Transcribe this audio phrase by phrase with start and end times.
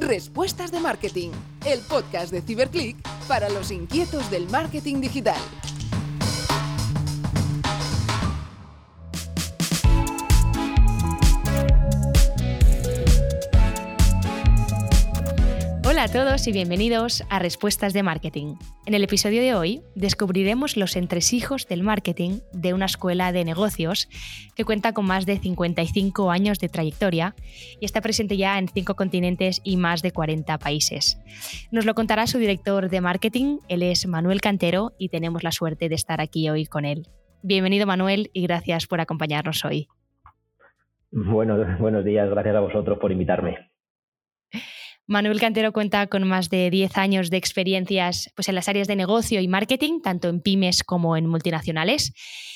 [0.00, 1.30] Respuestas de Marketing,
[1.66, 2.96] el podcast de Ciberclick
[3.28, 5.38] para los inquietos del marketing digital.
[16.00, 18.54] Hola a todos y bienvenidos a Respuestas de Marketing.
[18.86, 24.08] En el episodio de hoy descubriremos los entresijos del marketing de una escuela de negocios
[24.56, 27.34] que cuenta con más de 55 años de trayectoria
[27.78, 31.20] y está presente ya en cinco continentes y más de 40 países.
[31.70, 35.90] Nos lo contará su director de marketing, él es Manuel Cantero y tenemos la suerte
[35.90, 37.08] de estar aquí hoy con él.
[37.42, 39.88] Bienvenido Manuel y gracias por acompañarnos hoy.
[41.10, 43.70] Bueno, buenos días, gracias a vosotros por invitarme.
[45.10, 48.94] Manuel Cantero cuenta con más de 10 años de experiencias pues, en las áreas de
[48.94, 52.12] negocio y marketing, tanto en pymes como en multinacionales.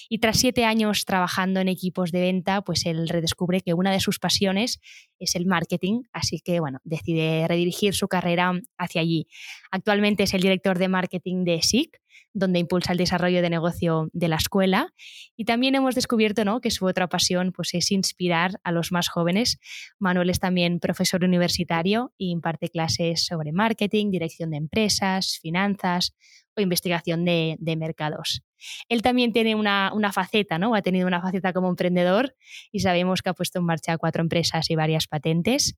[0.09, 4.01] Y tras siete años trabajando en equipos de venta, pues él redescubre que una de
[4.01, 4.80] sus pasiones
[5.19, 9.27] es el marketing, así que bueno, decide redirigir su carrera hacia allí.
[9.71, 12.01] Actualmente es el director de marketing de SIC,
[12.33, 14.93] donde impulsa el desarrollo de negocio de la escuela.
[15.37, 16.61] Y también hemos descubierto ¿no?
[16.61, 19.59] que su otra pasión pues, es inspirar a los más jóvenes.
[19.99, 26.15] Manuel es también profesor universitario e imparte clases sobre marketing, dirección de empresas, finanzas
[26.57, 28.43] o investigación de, mercados.
[28.88, 30.74] Él también tiene una, una, faceta, ¿no?
[30.74, 32.35] Ha tenido una faceta como emprendedor
[32.71, 35.77] y sabemos que ha puesto en marcha cuatro empresas y varias patentes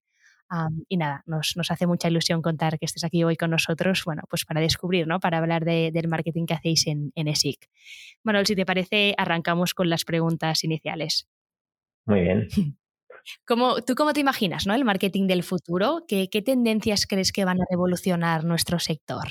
[0.89, 4.45] y nada, nos, hace mucha ilusión contar que estés aquí hoy con nosotros, bueno, pues
[4.45, 5.21] para descubrir, ¿no?
[5.21, 7.69] Para hablar del marketing que hacéis en, en ESIC.
[8.23, 11.29] Manuel, si te parece, arrancamos con las preguntas iniciales.
[12.05, 12.49] Muy bien.
[13.45, 14.75] ¿Cómo, ¿Tú cómo te imaginas ¿no?
[14.75, 16.05] el marketing del futuro?
[16.07, 19.27] ¿Qué, ¿Qué tendencias crees que van a revolucionar nuestro sector?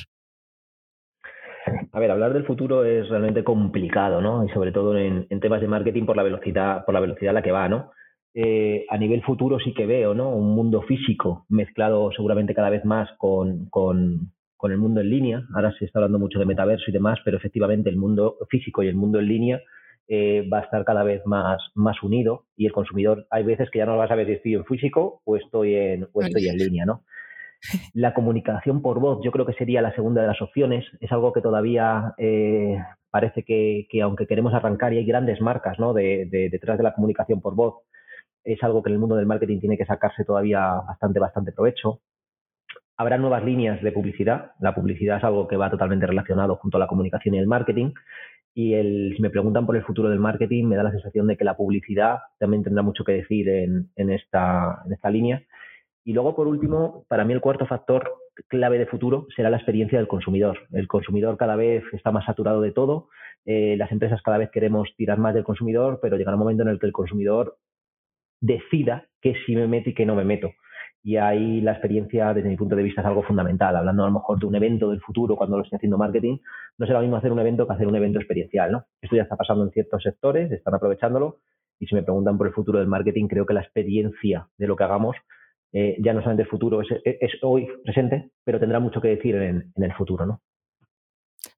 [1.91, 4.45] A ver, hablar del futuro es realmente complicado, ¿no?
[4.45, 7.33] Y sobre todo en, en, temas de marketing por la velocidad, por la velocidad a
[7.33, 7.91] la que va, ¿no?
[8.37, 10.29] Eh, a nivel futuro sí que veo, ¿no?
[10.29, 14.31] Un mundo físico mezclado seguramente cada vez más con, con,
[14.63, 15.43] el mundo en línea.
[15.53, 18.87] Ahora se está hablando mucho de metaverso y demás, pero efectivamente el mundo físico y
[18.87, 19.61] el mundo en línea
[20.07, 23.77] eh, va a estar cada vez más, más unido y el consumidor hay veces que
[23.77, 26.57] ya no va a saber si estoy en físico o estoy en, o estoy en
[26.57, 27.03] línea, ¿no?
[27.93, 30.85] La comunicación por voz yo creo que sería la segunda de las opciones.
[30.99, 32.77] Es algo que todavía eh,
[33.09, 35.93] parece que, aunque queremos arrancar y hay grandes marcas ¿no?
[35.93, 37.75] de, detrás de la comunicación por voz,
[38.43, 42.01] es algo que en el mundo del marketing tiene que sacarse todavía bastante, bastante provecho.
[42.97, 44.51] Habrá nuevas líneas de publicidad.
[44.59, 47.93] La publicidad es algo que va totalmente relacionado junto a la comunicación y el marketing.
[48.53, 51.35] Y el, si me preguntan por el futuro del marketing, me da la sensación de
[51.35, 55.43] que la publicidad también tendrá mucho que decir en, esta, en esta línea.
[56.05, 58.13] Y luego, por último, para mí el cuarto factor
[58.47, 60.59] clave de futuro será la experiencia del consumidor.
[60.71, 63.09] El consumidor cada vez está más saturado de todo.
[63.43, 66.69] Eh, las empresas cada vez queremos tirar más del consumidor, pero llegará un momento en
[66.69, 67.57] el que el consumidor
[68.39, 70.51] decida que sí me meto y que no me meto.
[71.01, 73.75] Y ahí la experiencia, desde mi punto de vista, es algo fundamental.
[73.75, 76.37] Hablando a lo mejor de un evento del futuro cuando lo estoy haciendo marketing,
[76.77, 78.85] no será lo mismo hacer un evento que hacer un evento experiencial.
[79.01, 81.39] Esto ya está pasando en ciertos sectores, están aprovechándolo.
[81.79, 84.75] Y si me preguntan por el futuro del marketing, creo que la experiencia de lo
[84.75, 85.15] que hagamos
[85.77, 89.35] eh, ya no solamente el futuro es, es, hoy presente, pero tendrá mucho que decir
[89.35, 90.25] en, el futuro.
[90.25, 90.41] ¿no?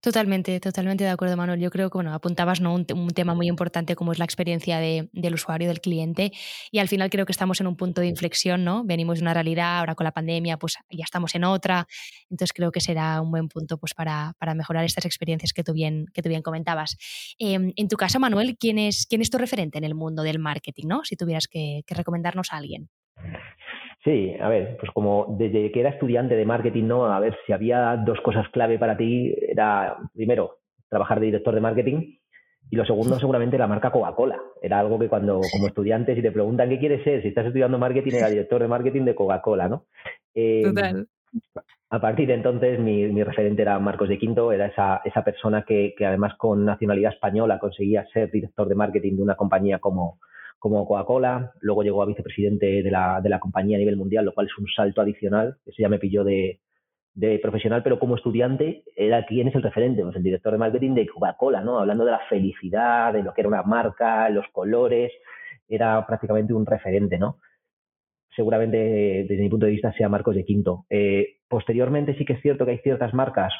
[0.01, 1.59] Totalmente, totalmente de acuerdo, Manuel.
[1.59, 2.73] Yo creo que bueno, apuntabas ¿no?
[2.73, 6.31] un, tema muy importante como es la experiencia del usuario, del cliente,
[6.72, 8.83] y al final creo que estamos en un punto de inflexión, ¿no?
[8.83, 11.85] Venimos de una realidad, ahora con la pandemia, pues ya estamos en otra.
[12.31, 16.07] Entonces creo que será un buen punto pues, para, mejorar estas experiencias que tú bien,
[16.11, 16.97] que tú bien comentabas.
[17.38, 20.39] Em, en tu caso, Manuel, ¿quién es, ¿quién es tu referente en el mundo del
[20.39, 21.03] marketing, ¿no?
[21.03, 22.89] Si tuvieras que recomendarnos a alguien.
[24.07, 27.07] Sí, a ver, pues como desde que era estudiante de marketing, ¿no?
[27.07, 31.59] A ver, si había dos cosas clave para ti, era primero trabajar de director de
[31.59, 32.16] marketing
[32.69, 34.40] y lo segundo seguramente la marca Coca-Cola.
[34.62, 37.78] Era algo que cuando como estudiante si te preguntan qué quieres ser, si estás estudiando
[37.78, 39.88] marketing, era director de marketing de Coca-Cola, ¿no?
[40.34, 41.06] Eh, Total.
[41.90, 45.66] A partir de entonces mi, mi, referente era Marcos de Quinto, era esa, esa persona
[45.67, 50.19] que, que además con nacionalidad española conseguía ser director de marketing de una compañía como,
[50.59, 54.34] como Coca-Cola, luego llegó a vicepresidente de la, de la compañía a nivel mundial, lo
[54.34, 56.59] cual es un salto adicional, eso ya me pilló de,
[57.14, 60.93] de profesional, pero como estudiante era quién es el referente, pues el director de marketing
[60.93, 61.79] de Coca-Cola, ¿no?
[61.79, 65.11] Hablando de la felicidad, de lo que era una marca, los colores,
[65.67, 67.40] era prácticamente un referente, ¿no?
[68.35, 68.78] Seguramente
[69.28, 70.85] desde mi punto de vista sea Marcos de Quinto.
[70.90, 73.52] Eh, posteriormente sí que es cierto que hay ciertas marcas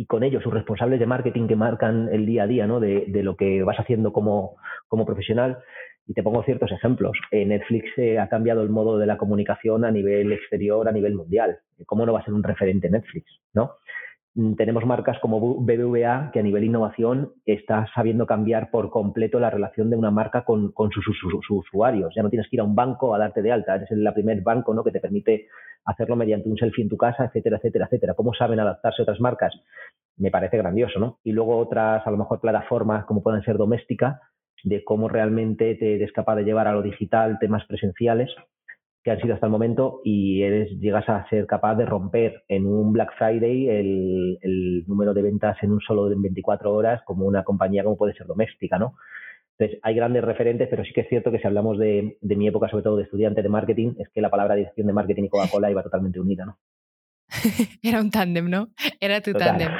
[0.00, 2.80] y con ellos sus responsables de marketing que marcan el día a día ¿no?
[2.80, 4.56] de, lo que vas haciendo como,
[4.88, 5.58] como, profesional.
[6.06, 7.18] Y te pongo ciertos ejemplos.
[7.30, 11.16] Eh, Netflix eh, ha cambiado el modo de la comunicación a nivel exterior, a nivel
[11.16, 11.58] mundial.
[11.84, 13.26] ¿Cómo no va a ser un referente Netflix?
[13.52, 13.72] ¿no?
[14.34, 19.50] Mm, tenemos marcas como BBVA que a nivel innovación está sabiendo cambiar por completo la
[19.50, 22.14] relación de una marca con, sus, usuarios.
[22.14, 24.42] Ya no tienes que ir a un banco a darte de alta, eres el primer
[24.42, 24.84] banco ¿no?
[24.84, 25.48] que te permite
[25.84, 28.14] hacerlo mediante un selfie en tu casa, etcétera, etcétera, etcétera.
[28.14, 29.52] ¿Cómo saben adaptarse otras marcas?
[30.16, 31.18] Me parece grandioso, ¿no?
[31.24, 34.20] Y luego otras, a lo mejor, plataformas como pueden ser doméstica,
[34.62, 38.30] de cómo realmente te eres capaz de llevar a lo digital temas presenciales
[39.02, 42.66] que han sido hasta el momento y eres, llegas a ser capaz de romper en
[42.66, 47.44] un Black Friday el, número de ventas en un solo en 24 horas como una
[47.44, 48.96] compañía como puede ser doméstica, ¿no?
[49.58, 52.48] Entonces, hay grandes referentes, pero sí que es cierto que si hablamos de, de mi
[52.48, 55.28] época, sobre todo de estudiante de marketing, es que la palabra dirección de marketing y
[55.28, 56.56] Coca-Cola iba totalmente unida, ¿no?
[57.82, 58.68] Era un tándem, ¿no?
[59.00, 59.72] Era tu tándem.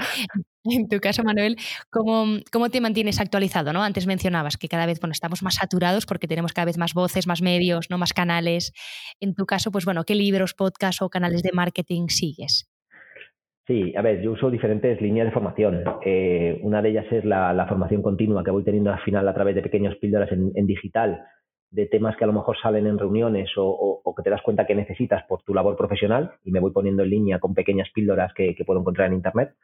[0.64, 1.56] En tu caso, Manuel,
[1.90, 3.72] ¿cómo, ¿cómo, te mantienes actualizado?
[3.72, 3.82] ¿no?
[3.82, 7.26] Antes mencionabas que cada vez bueno, estamos más saturados porque tenemos cada vez más voces,
[7.26, 7.96] más medios, ¿no?
[7.96, 8.72] más canales.
[9.20, 12.70] En tu caso, pues bueno, ¿qué libros, podcasts o canales de marketing sigues?
[13.70, 15.84] Sí, a ver, yo uso diferentes líneas de formación.
[16.04, 19.54] Eh, una de ellas es la, formación continua que voy teniendo al final a través
[19.54, 21.20] de pequeños píldoras en, digital
[21.70, 24.74] de temas que a lo mejor salen en reuniones o, que te das cuenta que
[24.74, 28.56] necesitas por tu labor profesional y me voy poniendo en línea con pequeñas píldoras que
[28.66, 29.54] puedo encontrar en Internet.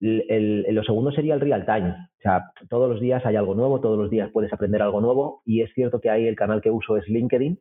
[0.00, 1.90] El, lo segundo sería el real time.
[1.90, 5.42] O sea, todos los días hay algo nuevo, todos los días puedes aprender algo nuevo
[5.44, 7.58] y es cierto que ahí el canal que uso es LinkedIn,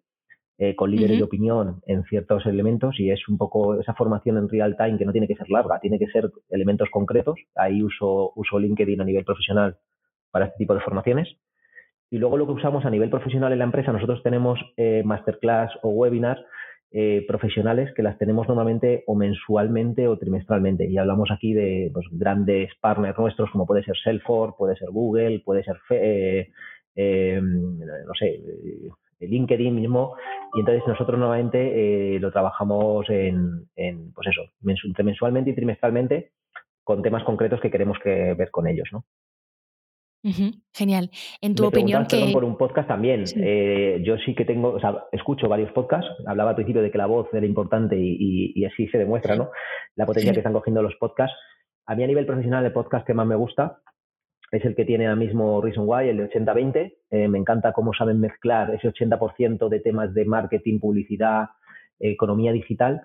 [0.60, 4.50] eh, con líderes de opinión en ciertos elementos y es un poco esa formación en
[4.50, 7.40] real time que no tiene que ser larga, tiene que ser elementos concretos.
[7.56, 9.78] Ahí uso, uso LinkedIn a nivel profesional
[10.32, 11.30] para este tipo de formaciones.
[12.14, 15.72] Y luego lo que usamos a nivel profesional en la empresa, nosotros tenemos eh, masterclass
[15.82, 16.40] o webinars
[16.92, 20.88] eh, profesionales que las tenemos normalmente o mensualmente o trimestralmente.
[20.88, 25.42] Y hablamos aquí de pues, grandes partners nuestros como puede ser Salesforce, puede ser Google,
[25.44, 26.52] puede ser, eh,
[26.96, 28.44] eh, no sé,
[29.20, 30.16] LinkedIn mismo.
[30.54, 36.30] Y entonces nosotros normalmente lo trabajamos en, en, pues eso, mensualmente y trimestralmente
[36.84, 39.04] con temas concretos que queremos que ver con ellos, ¿no?
[40.74, 41.10] Genial.
[41.42, 42.30] En tu opinión que...
[42.32, 43.26] por un podcast también.
[43.36, 46.10] Eh, yo sí que tengo, o sea, escucho varios podcasts.
[46.26, 49.50] Hablaba al principio de que la voz era importante y, así se demuestra, ¿no?
[49.96, 51.36] La potencia que están cogiendo los podcasts.
[51.86, 53.82] A mí a nivel profesional el podcast que más me gusta
[54.52, 56.94] es el que tiene ahora mismo Reason Why, el de 80-20.
[57.10, 61.50] Eh, me encanta cómo saben mezclar ese 80% de temas de marketing, publicidad,
[62.00, 63.02] economía digital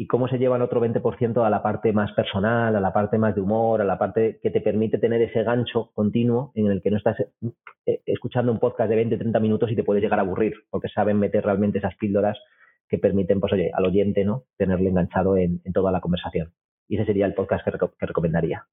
[0.00, 3.34] y cómo se llevan otro 20% a la parte más personal, a la parte más
[3.34, 6.90] de humor, a la parte que te permite tener ese gancho continuo en el que
[6.90, 7.18] no estás
[7.84, 10.88] eh, escuchando un podcast de 20, 30 minutos y te puedes llegar a aburrir, porque
[10.88, 12.38] saben meter realmente esas píldoras
[12.88, 14.44] que permiten, pues oye, al oyente, ¿no?
[14.56, 16.54] Tenerle enganchado en, toda la conversación.
[16.88, 18.64] Y ese sería el podcast que recomendaría.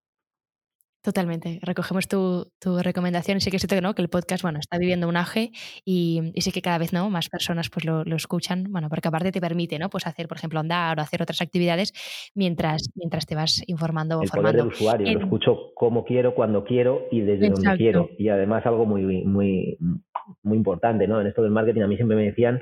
[1.07, 1.59] Totalmente.
[1.61, 3.39] Recogemos tu, tu, recomendación.
[3.39, 5.51] Sí que siento que no, que el podcast, bueno, está viviendo un aje
[5.85, 9.31] y, y sí que cada vez no más personas pues lo, escuchan, bueno, porque aparte
[9.31, 9.89] te permite, ¿no?
[9.89, 11.93] Pues hacer, por ejemplo, andar o hacer otras actividades
[12.35, 14.57] mientras, mientras te vas informando o el formando.
[14.57, 18.09] Poder del usuario, lo escucho como quiero, cuando quiero y desde donde quiero.
[18.17, 19.77] Y además algo muy, muy,
[20.43, 21.21] muy importante, ¿no?
[21.21, 22.61] En esto del marketing a mí siempre me decían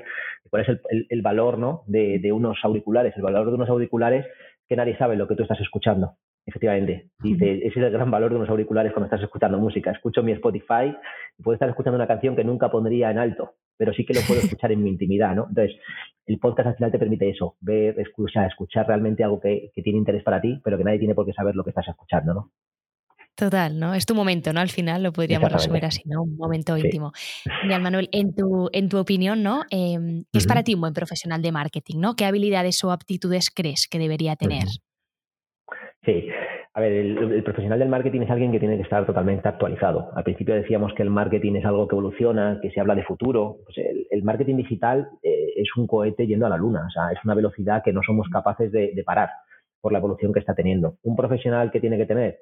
[0.50, 1.82] cuál es el, el, valor, ¿no?
[1.88, 3.12] De, de unos auriculares.
[3.16, 4.24] El valor de unos auriculares
[4.68, 6.14] que nadie sabe lo que tú estás escuchando.
[6.46, 7.10] Efectivamente.
[7.20, 9.90] Dice, ese es el gran valor de unos auriculares cuando estás escuchando música.
[9.90, 10.96] Escucho mi Spotify
[11.36, 14.20] y puedo estar escuchando una canción que nunca pondría en alto, pero sí que lo
[14.20, 15.46] puedo escuchar en mi intimidad, ¿no?
[15.48, 15.76] Entonces,
[16.24, 20.22] el podcast al final te permite eso, ver, escuchar, escuchar realmente algo que, tiene interés
[20.22, 22.52] para ti, pero que nadie tiene por qué saber lo que estás escuchando, ¿no?
[23.34, 23.92] Total, ¿no?
[23.92, 24.60] Es tu momento, ¿no?
[24.60, 26.22] Al final lo podríamos resumir así, ¿no?
[26.22, 27.12] Un momento íntimo.
[27.64, 29.64] Mira, Manuel, en tu, en tu opinión, ¿no?
[29.68, 32.14] Em, ¿Qué es para ti un buen profesional de marketing, ¿no?
[32.14, 34.64] ¿Qué habilidades o aptitudes crees que debería tener?
[36.06, 36.28] Sí,
[36.72, 40.12] a ver, el, profesional del marketing es alguien que tiene que estar totalmente actualizado.
[40.14, 43.56] Al principio decíamos que el marketing es algo que evoluciona, que se habla de futuro.
[43.64, 43.78] Pues
[44.10, 47.34] el, marketing digital eh, es un cohete yendo a la luna, o sea, es una
[47.34, 49.30] velocidad que no somos capaces de, parar
[49.80, 50.96] por la evolución que está teniendo.
[51.02, 52.38] Un profesional que tiene que tener,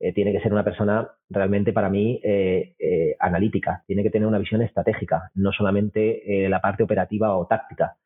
[0.00, 2.74] eh, tiene que ser una persona realmente para mí eh,
[3.20, 7.96] analítica, tiene que tener una visión estratégica, no solamente la parte operativa o táctica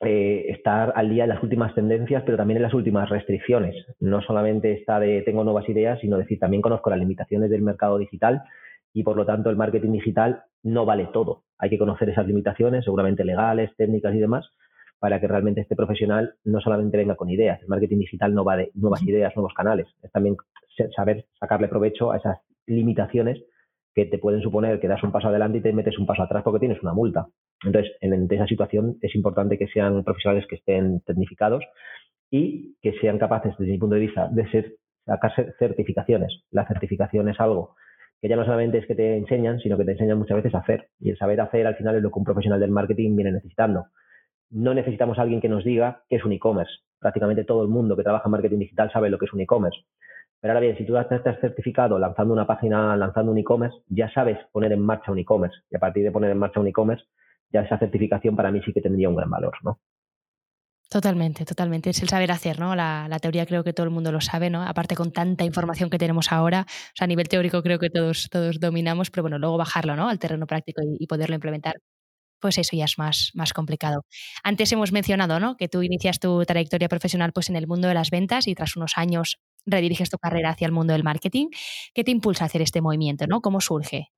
[0.00, 3.74] eh, estar al día en las últimas tendencias, pero también en las últimas restricciones.
[4.00, 7.98] No solamente está de tengo nuevas ideas, sino decir también conozco las limitaciones del mercado
[7.98, 8.42] digital
[8.92, 11.44] y por lo tanto el marketing digital no vale todo.
[11.58, 14.50] Hay que conocer esas limitaciones, seguramente legales, técnicas y demás,
[14.98, 17.60] para que realmente este profesional no solamente venga con ideas.
[17.62, 19.86] El marketing digital no va de nuevas ideas, nuevos canales.
[20.02, 20.36] Es también
[20.96, 23.42] saber sacarle provecho a esas limitaciones
[23.94, 26.42] que te pueden suponer que das un paso adelante y te metes un paso atrás
[26.42, 27.28] porque tienes una multa.
[27.64, 31.64] Entonces, en, esa situación es importante que sean profesionales que estén tecnificados
[32.30, 34.74] y que sean capaces, desde mi punto de vista, de ser,
[35.06, 36.42] sacarse certificaciones.
[36.50, 37.76] La certificación es algo
[38.20, 40.58] que ya no solamente es que te enseñan, sino que te enseñan muchas veces a
[40.58, 40.88] hacer.
[40.98, 43.88] Y el saber hacer al final es lo que un profesional del marketing viene necesitando.
[44.50, 46.72] No necesitamos a alguien que nos diga qué es un e-commerce.
[46.98, 49.78] prácticamente todo el mundo que trabaja en marketing digital sabe lo que es un e-commerce.
[50.44, 54.36] Pero ahora bien, si tú estás certificado lanzando una página, lanzando un e-commerce, ya sabes
[54.52, 55.56] poner en marcha un e-commerce.
[55.70, 57.02] Y a partir de poner en marcha un e-commerce,
[57.50, 59.80] ya esa certificación para mí sí que tendría un gran valor, ¿no?
[60.90, 61.88] Totalmente, totalmente.
[61.88, 62.76] Es el saber hacer, ¿no?
[62.76, 64.62] La, teoría creo que todo el mundo lo sabe, ¿no?
[64.62, 66.66] Aparte con tanta información que tenemos ahora,
[67.00, 70.10] a nivel teórico creo que todos, todos dominamos, pero bueno, luego bajarlo, ¿no?
[70.10, 71.76] Al terreno práctico y, poderlo implementar,
[72.38, 74.04] pues eso ya es más, más complicado.
[74.42, 75.56] Antes hemos mencionado, ¿no?
[75.56, 78.76] Que tú inicias tu trayectoria profesional pues en el mundo de las ventas y tras
[78.76, 81.48] unos años rediriges tu carrera hacia el mundo del marketing.
[81.94, 83.40] ¿Qué te impulsa a hacer este movimiento, ¿no?
[83.40, 84.08] ¿Cómo surge?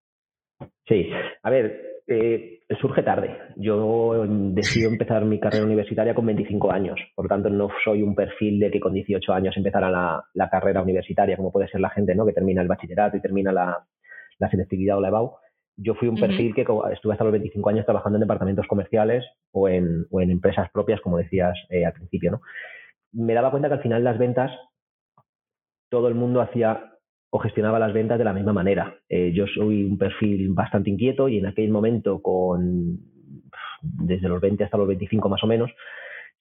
[0.88, 1.11] Sí,
[1.43, 3.37] a ver, eh, surge tarde.
[3.57, 8.15] Yo decido empezar mi carrera universitaria con 25 años, por lo tanto no soy un
[8.15, 12.15] perfil de que con 18 años empezara la, carrera universitaria, como puede ser la gente
[12.15, 12.25] ¿no?
[12.25, 13.87] que termina el bachillerato y termina la,
[14.50, 15.35] selectividad o la EBAU.
[15.79, 19.69] Yo fui un perfil que estuve hasta los 25 años trabajando en departamentos comerciales o
[19.69, 22.31] en, empresas propias, como decías eh, al principio.
[22.31, 22.41] ¿no?
[23.12, 24.50] Me daba cuenta que al final las ventas
[25.97, 26.93] todo el mundo hacía
[27.31, 28.99] o gestionaba las ventas de la misma manera.
[29.09, 32.99] Eh, yo soy un perfil bastante inquieto y en aquel momento, con
[33.81, 35.71] desde los 20 hasta los 25 más o menos,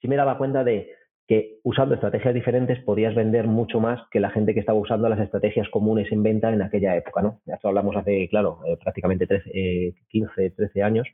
[0.02, 0.92] sí me daba cuenta de
[1.26, 5.22] que usando estrategias diferentes podías vender mucho más que la gente que estaba usando las
[5.22, 7.22] estrategias comunes en venta en aquella época.
[7.22, 7.40] ¿no?
[7.46, 11.08] Esto hablamos hace, claro, eh, prácticamente 13, 15, 13 años.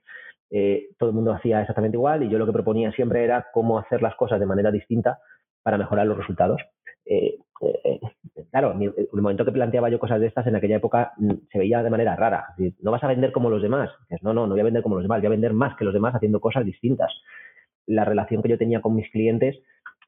[0.49, 3.77] Eh, todo el mundo hacía exactamente igual y yo lo que proponía siempre era cómo
[3.77, 5.19] hacer las cosas de manera distinta
[5.61, 6.59] para mejorar los resultados.
[7.05, 7.99] Eh, eh,
[8.49, 11.59] claro, en el momento que planteaba yo cosas de estas, en aquella época mm, se
[11.59, 12.47] veía de manera rara.
[12.81, 13.89] no vas a vender como los demás.
[14.21, 15.93] no, no, no voy a vender como los demás, voy a vender más que los
[15.93, 17.11] demás haciendo cosas distintas.
[17.85, 19.57] La relación que yo tenía con mis clientes,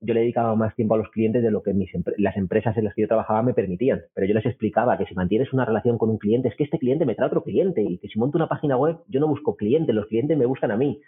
[0.03, 2.85] yo le dedicaba más tiempo a los clientes de lo que mis, las empresas en
[2.85, 4.01] las que yo trabajaba me permitían.
[4.13, 6.77] Pero yo les explicaba que si mantienes una relación con un cliente, es que este
[6.77, 9.55] cliente me trae otro cliente y que si monto una página web, yo no busco
[9.55, 11.01] clientes, los clientes me buscan a mí.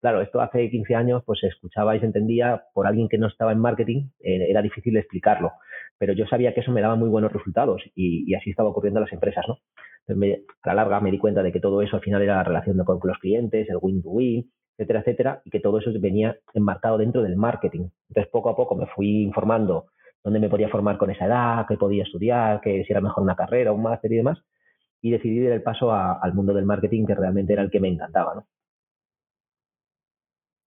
[0.00, 3.26] Claro, esto hace 15 años, pues se escuchaba y se entendía por alguien que no
[3.26, 5.52] estaba en marketing, eh, era difícil explicarlo,
[5.98, 9.04] pero yo sabía que eso me daba muy buenos resultados y, así estaba ocurriendo en
[9.04, 9.58] las empresas, ¿no?
[10.06, 12.44] Entonces, a la larga me di cuenta de que todo eso al final era la
[12.44, 17.22] relación con los clientes, el win-to-win, etcétera, etcétera, y que todo eso venía enmarcado dentro
[17.22, 17.90] del marketing.
[18.08, 19.88] Entonces, poco a poco me fui informando
[20.24, 23.36] dónde me podía formar con esa edad, qué podía estudiar, que si era mejor una
[23.36, 24.38] carrera, un máster y demás,
[25.02, 27.88] y decidí dar el paso al mundo del marketing, que realmente era el que me
[27.88, 28.46] encantaba, ¿no?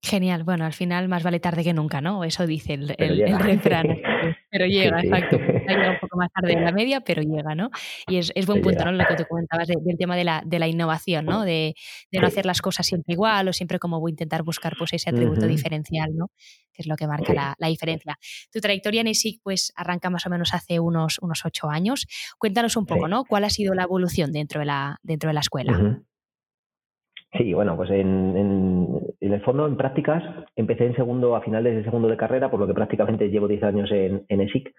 [0.05, 0.43] Genial.
[0.43, 2.25] Bueno, al final más vale tarde que nunca, ¿no?
[2.25, 3.87] Eso dice el, el, refrán.
[4.51, 5.37] Pero llega, exacto.
[5.67, 7.71] Llega un poco más tarde de la media, pero llega, ¿no?
[8.07, 8.91] Y es, es buen punto, ¿no?
[8.91, 11.43] Lo que tú comentabas del tema de la, de la innovación, ¿no?
[11.43, 11.73] De,
[12.11, 14.93] de, no hacer las cosas siempre igual o siempre como voy a intentar buscar pues,
[14.93, 16.29] ese atributo diferencial, ¿no?
[16.73, 18.19] Que es lo que marca la, la, diferencia.
[18.51, 22.05] Tu trayectoria en ESIC pues arranca más o menos hace unos, unos ocho años.
[22.37, 23.23] Cuéntanos un poco, ¿no?
[23.23, 26.03] ¿Cuál ha sido la evolución dentro de la, dentro de la escuela?
[27.37, 30.23] Sí, bueno, pues en, en, el fondo, en prácticas,
[30.55, 33.63] empecé en segundo, a finales de segundo de carrera, por lo que prácticamente llevo 10
[33.63, 34.71] años en, en ESIC.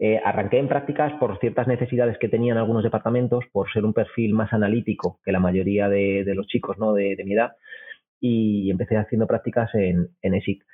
[0.00, 4.34] Eh, arranqué en prácticas por ciertas necesidades que tenían algunos departamentos, por ser un perfil
[4.34, 6.94] más analítico que la mayoría de, los chicos ¿no?
[6.94, 7.52] de, mi edad,
[8.20, 10.64] y empecé haciendo prácticas en, en ESIC.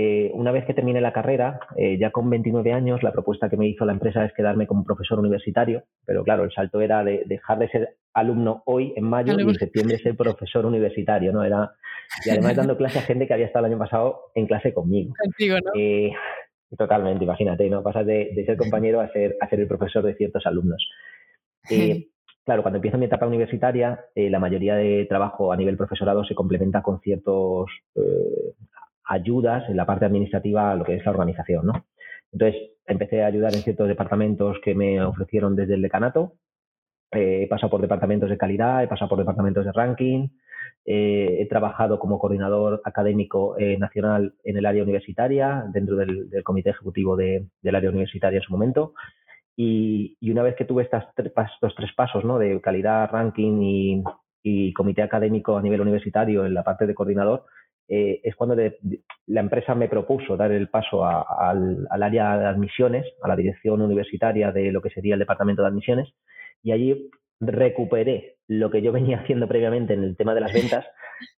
[0.00, 3.56] Eh, una vez que terminé la carrera, eh, ya con 29 años, la propuesta que
[3.56, 7.24] me hizo la empresa es quedarme como profesor universitario, pero claro, el salto era de
[7.26, 11.42] dejar de ser alumno hoy en mayo y en septiembre ser profesor universitario, ¿no?
[11.42, 11.72] Era,
[12.24, 15.14] y además dando clase a gente que había estado el año pasado en clase conmigo.
[15.18, 15.72] Contigo, ¿no?
[15.74, 16.12] Eh,
[16.78, 17.82] totalmente, imagínate, ¿no?
[17.82, 20.88] Pasas de, ser compañero a ser, a ser el profesor de ciertos alumnos.
[22.44, 26.82] claro, cuando empiezo mi etapa universitaria, la mayoría de trabajo a nivel profesorado se complementa
[26.82, 27.68] con ciertos
[29.08, 31.86] ayudas en la parte administrativa a lo que es la organización, ¿no?
[32.32, 36.34] Entonces, empecé a ayudar en ciertos departamentos que me ofrecieron desde el decanato.
[37.10, 40.28] Eh, he pasado por departamentos de calidad, he pasado por departamentos de ranking,
[40.84, 46.70] eh, he trabajado como coordinador académico eh, nacional en el área universitaria, dentro del, comité
[46.70, 48.94] ejecutivo del área universitaria en su momento.
[49.56, 52.38] Y, una vez que tuve estas estos tres pasos ¿no?
[52.38, 54.04] de calidad, ranking y,
[54.42, 57.44] y comité académico a nivel universitario en la parte de coordinador,
[57.88, 58.54] eh, es cuando
[59.26, 64.52] la empresa me propuso dar el paso al, área de admisiones, a la dirección universitaria
[64.52, 66.12] de lo que sería el departamento de admisiones,
[66.62, 70.84] y allí recuperé lo que yo venía haciendo previamente en el tema de las ventas,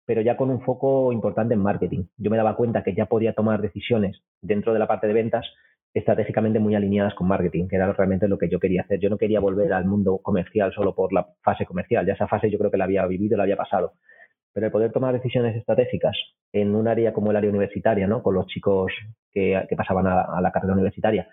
[0.05, 2.05] pero ya con un foco importante en marketing.
[2.17, 5.45] Yo me daba cuenta que ya podía tomar decisiones dentro de la parte de ventas
[5.93, 8.99] estratégicamente muy alineadas con marketing, que era realmente lo que yo quería hacer.
[8.99, 12.49] Yo no quería volver al mundo comercial solo por la fase comercial, ya esa fase
[12.49, 13.93] yo creo que la había vivido, la había pasado
[14.53, 16.17] pero el poder tomar decisiones estratégicas
[16.53, 18.23] en un área como el área universitaria, ¿no?
[18.23, 18.91] con los chicos
[19.31, 21.29] que, pasaban a, la carrera universitaria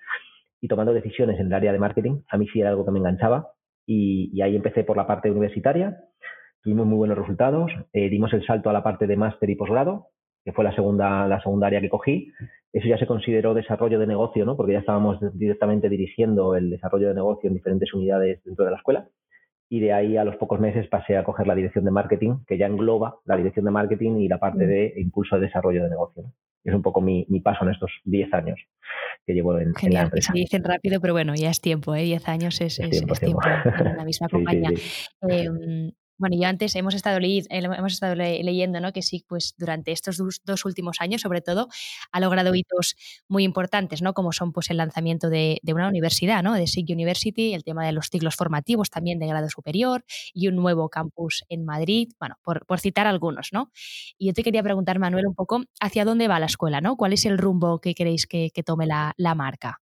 [0.61, 2.99] y tomando decisiones en el área de marketing, a mí sí era algo que me
[2.99, 3.49] enganchaba
[3.87, 5.97] y, ahí empecé por la parte universitaria,
[6.63, 10.09] tuvimos muy buenos resultados, eh, dimos el salto a la parte de máster y posgrado
[10.47, 12.33] que fue la segunda, la segunda área que cogí.
[12.73, 14.57] Eso ya se consideró desarrollo de negocio, ¿no?
[14.57, 18.77] Porque ya estábamos directamente dirigiendo el desarrollo de negocio en diferentes unidades dentro de la
[18.77, 19.09] escuela.
[19.69, 22.57] Y de ahí a los pocos meses pasé a coger la dirección de marketing, que
[22.57, 24.69] ya engloba la dirección de marketing y la parte mm.
[24.69, 26.25] de impulso de desarrollo de negocio.
[26.65, 28.59] Es un poco mi, paso en estos 10 años
[29.25, 30.33] que llevo en, la empresa.
[30.33, 32.03] Se dicen rápido, pero bueno, ya es tiempo, ¿eh?
[32.03, 34.71] 10 años es, tiempo, en la misma compañía.
[35.29, 38.93] Em, bueno, yo antes hemos estado, hemos estado leyendo ¿no?
[38.93, 41.69] que sí, pues durante estos dos, últimos años, sobre todo,
[42.13, 42.97] ha logrado hitos
[43.29, 44.15] muy importantes, ¿no?
[44.15, 46.55] como son pues, el lanzamiento de, una universidad, ¿no?
[46.55, 50.57] de SIG University, el tema de los ciclos formativos también de grado superior y un
[50.57, 53.53] nuevo campus en Madrid, bueno, por, citar algunos.
[53.53, 53.71] ¿no?
[54.19, 56.97] Y yo te quería preguntar, Manuel, un poco hacia dónde va la escuela, ¿no?
[56.97, 59.81] ¿Cuál es el rumbo que queréis que, tome la, marca?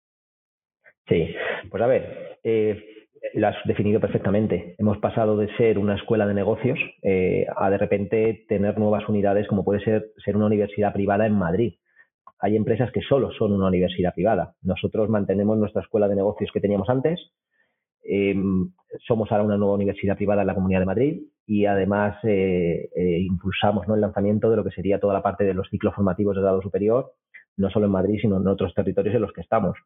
[1.09, 1.35] Sí,
[1.71, 2.92] pues a ver, eh,
[3.35, 4.75] lo has definido perfectamente.
[4.79, 9.47] Hemos pasado de ser una escuela de negocios eh, a de repente tener nuevas unidades
[9.47, 11.75] como puede ser ser una universidad privada en Madrid.
[12.41, 14.55] Hay empresas que solo son una universidad privada.
[14.63, 17.21] Nosotros mantenemos nuestra escuela de negocios que teníamos antes.
[18.03, 18.73] Em,
[19.07, 23.21] somos ahora una nueva universidad privada en la Comunidad de Madrid y además eh, eh,
[23.21, 23.95] impulsamos ¿no?
[23.95, 26.61] el lanzamiento de lo que sería toda la parte de los ciclos formativos de grado
[26.63, 27.13] superior,
[27.57, 29.79] no solo en Madrid, sino en otros territorios en los que estamos.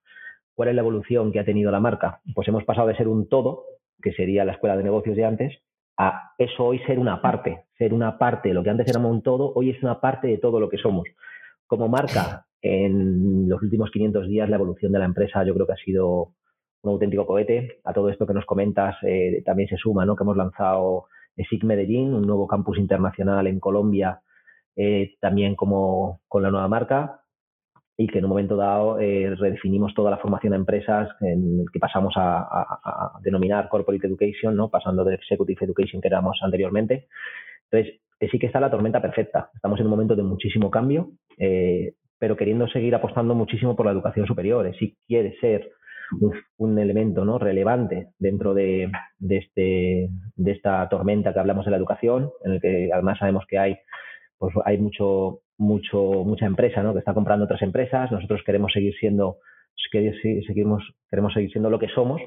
[0.56, 2.22] ¿Cuál es la evolución que ha tenido la marca?
[2.34, 3.64] Pues hemos pasado de ser un todo,
[4.02, 5.58] que sería la escuela de negocios de antes,
[5.98, 9.52] a eso hoy ser una parte, ser una parte, lo que antes éramos un todo,
[9.54, 11.06] hoy es una parte de todo lo que somos.
[11.66, 15.74] Como marca, en los últimos 500 días la evolución de la empresa yo creo que
[15.74, 16.32] ha sido
[16.82, 17.80] un auténtico cohete.
[17.84, 20.16] A todo esto que nos comentas eh, también se suma, ¿no?
[20.16, 21.04] Que hemos lanzado
[21.36, 24.22] SIG Medellín, un nuevo campus internacional en Colombia,
[24.74, 27.20] eh, también como con la nueva marca
[27.98, 31.66] y que en un momento dado eh, redefinimos toda la formación a empresas en el
[31.72, 34.68] que pasamos a, denominar Corporate Education, ¿no?
[34.68, 37.08] pasando de Executive Education que éramos anteriormente.
[37.70, 39.50] Entonces, eh, sí que está la tormenta perfecta.
[39.54, 43.92] Estamos en un momento de muchísimo cambio, eh, pero queriendo seguir apostando muchísimo por la
[43.92, 44.70] educación superior.
[44.78, 45.70] Si quiere ser
[46.58, 47.38] un, elemento ¿no?
[47.38, 52.60] relevante dentro de, de, este, de esta tormenta que hablamos de la educación, en el
[52.60, 53.78] que además sabemos que hay
[54.38, 56.92] pues hay mucho, mucho, mucha empresa ¿no?
[56.92, 58.10] que está comprando otras empresas.
[58.12, 59.38] Nosotros queremos seguir siendo,
[59.90, 62.20] queremos seguir siendo lo que somos,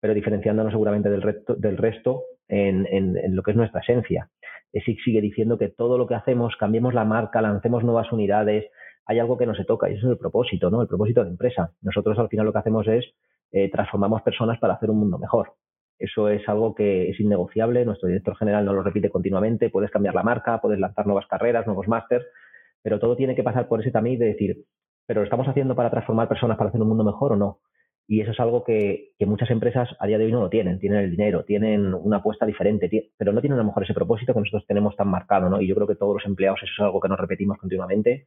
[0.00, 4.28] pero diferenciándonos seguramente del resto, del resto en, en, lo que es nuestra esencia.
[4.72, 8.66] ESIC sigue diciendo que todo lo que hacemos, cambiemos la marca, lancemos nuevas unidades,
[9.04, 10.82] hay algo que no se toca y eso es el propósito, ¿no?
[10.82, 11.72] El propósito de la empresa.
[11.82, 13.04] Nosotros al final lo que hacemos es
[13.52, 15.54] eh, transformamos personas para hacer un mundo mejor.
[16.00, 17.84] Eso es algo que es innegociable.
[17.84, 19.68] Nuestro director general no lo repite continuamente.
[19.68, 22.24] Puedes cambiar la marca, puedes lanzar nuevas carreras, nuevos másters,
[22.82, 24.64] pero todo tiene que pasar por ese tamiz de decir,
[25.06, 27.60] ¿pero lo estamos haciendo para transformar personas para hacer un mundo mejor o no?
[28.08, 30.78] Y eso es algo que, muchas empresas a día de hoy no lo tienen.
[30.80, 34.32] Tienen el dinero, tienen una apuesta diferente, pero no tienen a lo mejor ese propósito
[34.32, 35.60] que nosotros tenemos tan marcado, ¿no?
[35.60, 38.26] Y yo creo que todos los empleados eso es algo que nos repetimos continuamente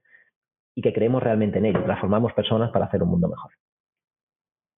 [0.76, 1.84] y que creemos realmente en ello.
[1.84, 3.52] Transformamos personas para hacer un mundo mejor.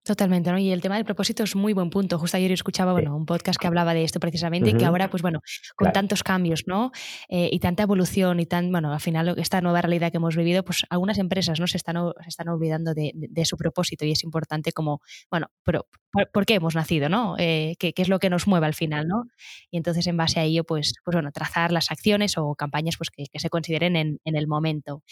[0.06, 0.60] Totalmente, ¿no?
[0.60, 2.20] Y el tema del propósito es muy buen punto.
[2.20, 5.24] Justo ayer escuchaba, bueno, un podcast que hablaba de esto precisamente y que ahora, pues
[5.24, 5.42] bueno,
[5.76, 6.92] con tantos cambios, ¿no?
[7.28, 10.64] Eh, y tanta evolución y tan, bueno, al final esta nueva realidad que hemos vivido,
[10.64, 11.66] pues algunas empresas, ¿no?
[11.66, 13.14] Se están, se están olvidando de,
[13.46, 15.88] su propósito y es importante como, bueno, pero
[16.32, 17.36] ¿por, qué hemos nacido, ¿no?
[17.38, 19.26] Eh, ¿qué, es lo que nos mueve al final, ¿no?
[19.72, 23.10] Y entonces en base a ello, pues, pues bueno, trazar las acciones o campañas pues
[23.10, 25.04] que, se consideren en, en el momento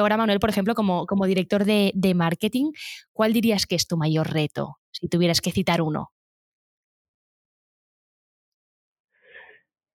[0.00, 2.72] ahora, Manuel, por ejemplo, como, como director de, marketing,
[3.12, 6.10] ¿cuál dirías que es tu mayor reto, si tuvieras que citar uno?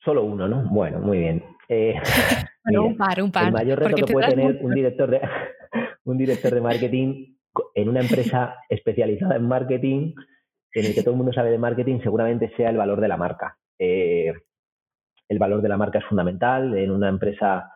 [0.04, 0.68] Solo uno, ¿no?
[0.70, 1.44] Bueno, muy bien.
[1.68, 1.94] Eh,
[2.64, 3.46] un par, un par.
[3.46, 5.20] El mayor reto que puede tener un director, de,
[6.04, 7.35] un director de marketing
[7.74, 10.14] en una empresa especializada en marketing,
[10.72, 13.16] en el que todo el mundo sabe de marketing, seguramente sea el valor de la
[13.16, 13.56] marca.
[13.78, 14.32] Eh,
[15.28, 17.72] el valor de la marca es fundamental en una empresa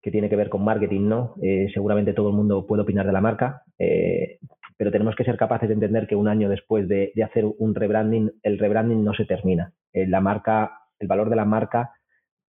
[0.00, 1.34] que tiene que ver con marketing, ¿no?
[1.42, 4.38] Eh, seguramente todo el mundo puede opinar de la marca, eh,
[4.76, 8.30] pero tenemos que ser capaces de entender que un año después de, hacer un rebranding,
[8.42, 9.72] el rebranding no se termina.
[9.92, 11.97] La marca, el valor de la marca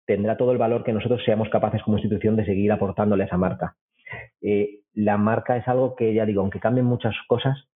[0.06, 3.38] tendrá todo el valor que nosotros seamos capaces como institución de seguir aportándole a esa
[3.38, 3.76] marca.
[4.94, 7.68] la marca es algo que, ya digo, aunque cambien muchas cosas,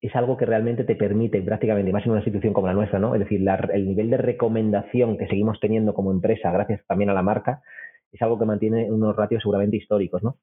[0.00, 3.14] es algo que realmente te permite prácticamente, más en una institución como la nuestra, ¿no?
[3.14, 7.22] Es decir, el nivel de recomendación que seguimos teniendo como empresa, gracias también a la
[7.22, 7.62] marca,
[8.10, 10.36] es algo que mantiene unos ratios seguramente históricos, ¿no?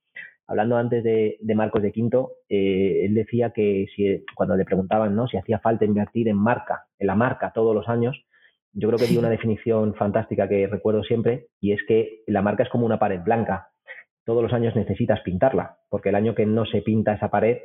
[0.47, 5.27] Hablando antes de, Marcos de Quinto, eh, él decía que si, cuando le preguntaban ¿no?
[5.27, 8.15] si hacía falta invertir en marca, en la marca todos los años,
[8.77, 12.61] yo creo que dio una definición fantástica que recuerdo siempre, y es que la marca
[12.61, 13.69] es como una pared blanca.
[14.23, 17.57] Todos los años necesitas pintarla, porque el año que no se pinta esa pared,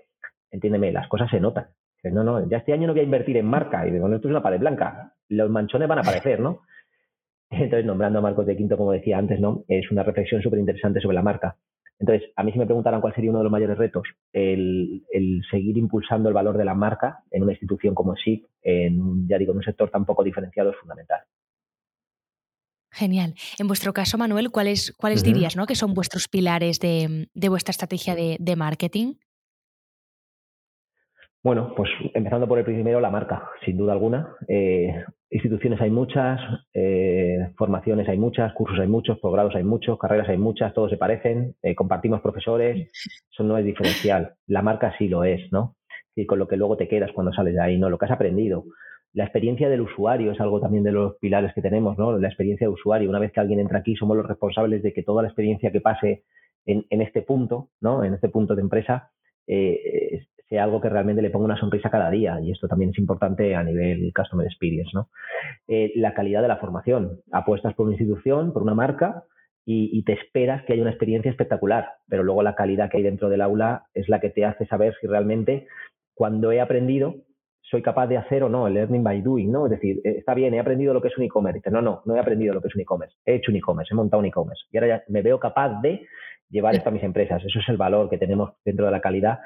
[0.50, 1.66] entiéndeme, las cosas se notan.
[2.02, 4.28] No, no, ya este año no voy a invertir en marca, y digo, no, esto
[4.28, 6.62] es una pared blanca, los manchones van a aparecer, ¿no?
[7.50, 9.64] Entonces, nombrando a Marcos de Quinto, como decía antes, ¿no?
[9.68, 11.56] Es una reflexión súper interesante sobre la marca.
[12.02, 15.04] Entonces, a mí si me preguntaran cuál sería uno de los mayores retos, el,
[15.48, 19.52] seguir impulsando el valor de la marca en una institución como SIC, en, ya digo,
[19.52, 21.20] en un sector tan poco diferenciado, es fundamental.
[22.90, 23.34] Genial.
[23.56, 25.64] En vuestro caso, Manuel, ¿cuáles, cuáles dirías ¿no?
[25.64, 29.14] que son vuestros pilares de, vuestra estrategia de, marketing?
[31.44, 34.34] Bueno, pues empezando por el primero, la marca, sin duda alguna.
[34.48, 36.38] Eh, instituciones hay muchas,
[36.74, 40.98] eh, formaciones hay muchas, cursos hay muchos, posgrados hay muchos, carreras hay muchas, todos se
[40.98, 42.90] parecen, eh, compartimos profesores,
[43.30, 44.34] eso no es diferencial.
[44.46, 45.76] La marca sí lo es, ¿no?
[46.14, 47.88] Y con lo que luego te quedas cuando sales de ahí, ¿no?
[47.88, 48.64] Lo que has aprendido.
[49.14, 52.18] La experiencia del usuario es algo también de los pilares que tenemos, ¿no?
[52.18, 53.08] La experiencia de usuario.
[53.08, 55.80] Una vez que alguien entra aquí, somos los responsables de que toda la experiencia que
[55.80, 56.24] pase
[56.66, 58.04] en, en este punto, ¿no?
[58.04, 59.10] En este punto de empresa,
[59.46, 62.38] eh, sea algo que realmente le ponga una sonrisa cada día.
[62.42, 64.90] Y esto también es importante a nivel customer experience.
[64.92, 65.08] ¿no?
[65.66, 67.20] Eh, la calidad de la formación.
[67.32, 69.24] Apuestas por una institución, por una marca
[69.64, 73.30] y, te esperas que haya una experiencia espectacular, pero luego la calidad que hay dentro
[73.30, 75.68] del aula es la que te hace saber si realmente
[76.14, 77.14] cuando he aprendido
[77.62, 79.64] soy capaz de hacer o no el learning by doing, ¿no?
[79.64, 81.62] Es decir, eh, está bien, he aprendido lo que es un e-commerce.
[81.70, 83.16] No, no, no he aprendido lo que es un e-commerce.
[83.24, 84.64] He hecho un e-commerce, he montado un e-commerce.
[84.70, 86.06] Y ahora ya me veo capaz de
[86.50, 87.42] llevar esto a mis empresas.
[87.42, 89.38] Eso es el valor que tenemos dentro de la calidad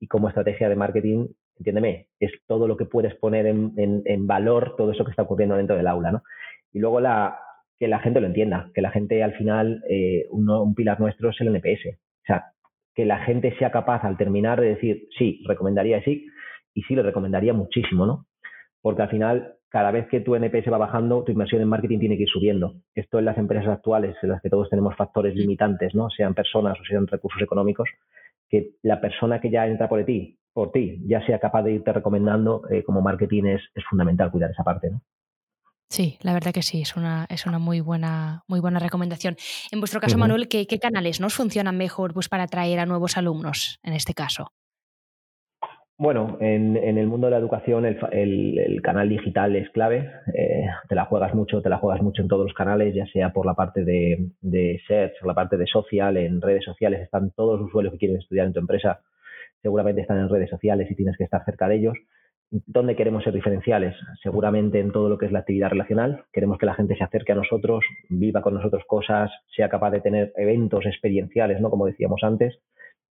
[0.00, 1.28] y como estrategia de marketing,
[1.58, 5.76] entiéndeme, es todo lo que puedes poner en, valor, todo eso que está ocurriendo dentro
[5.76, 6.22] del aula, ¿no?
[6.72, 7.38] Y luego la,
[7.78, 11.40] que la gente lo entienda, que la gente al final, eh, un pilar nuestro es
[11.40, 11.96] el NPS.
[11.96, 12.44] O sea,
[12.94, 16.26] que la gente sea capaz al terminar de decir, sí, recomendaría sí,
[16.74, 18.26] y sí, lo recomendaría muchísimo, ¿no?
[18.82, 22.16] Porque al final, cada vez que tu NPS va bajando, tu inversión en marketing tiene
[22.16, 22.74] que ir subiendo.
[22.94, 26.10] Esto en las empresas actuales, en las que todos tenemos factores limitantes, ¿no?
[26.10, 27.88] Sean personas o sean recursos económicos,
[28.48, 31.92] que la persona que ya entra por ti, por ti, ya sea capaz de irte
[31.92, 35.02] recomendando eh, como marketing es, fundamental cuidar esa parte, ¿no?
[35.88, 39.36] Sí, la verdad que sí, es una, es una muy, buena, muy buena recomendación.
[39.70, 43.78] En vuestro caso, Manuel, ¿qué, canales nos funcionan mejor pues, para atraer a nuevos alumnos
[43.84, 44.52] en este caso?
[45.98, 50.10] Bueno, en, el mundo de la educación el, canal digital es clave.
[50.34, 53.32] Eh, te la juegas mucho, te la juegas mucho en todos los canales, ya sea
[53.32, 57.58] por la parte de, de search la parte de social, en redes sociales están todos
[57.58, 59.00] los usuarios que quieren estudiar en tu empresa,
[59.62, 61.96] seguramente están en redes sociales y tienes que estar cerca de ellos.
[62.50, 63.96] ¿Dónde queremos ser diferenciales?
[64.22, 66.24] Seguramente en todo lo que es la actividad relacional.
[66.32, 70.02] Queremos que la gente se acerque a nosotros, viva con nosotros cosas, sea capaz de
[70.02, 71.70] tener eventos experienciales, ¿no?
[71.70, 72.60] Como decíamos antes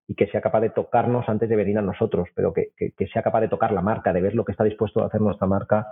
[0.08, 2.72] y que sea capaz de tocarnos antes de venir a nosotros, pero que,
[3.12, 5.48] sea capaz de tocar la marca, de ver lo que está dispuesto a hacer nuestra
[5.48, 5.88] marca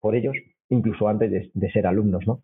[0.00, 0.34] por ellos,
[0.68, 2.42] incluso antes de, ser alumnos, ¿no?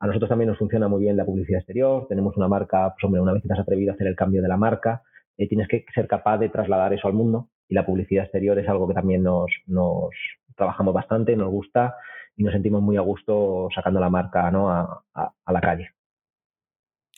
[0.00, 3.20] A nosotros también nos funciona muy bien la publicidad exterior, tenemos una marca, pues hombre,
[3.20, 5.02] una vez que te has atrevido a hacer el cambio de la marca,
[5.36, 8.68] eh, tienes que ser capaz de trasladar eso al mundo y la publicidad exterior es
[8.68, 10.10] algo que también nos, nos
[10.56, 11.96] trabajamos bastante, nos gusta
[12.36, 14.70] y nos sentimos muy a gusto sacando la marca ¿no?
[14.70, 15.90] a la calle